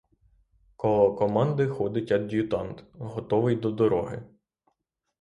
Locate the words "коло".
0.75-1.15